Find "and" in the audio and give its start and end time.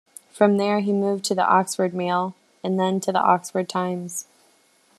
2.63-2.79